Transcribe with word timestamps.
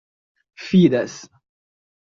fidas 0.67 1.15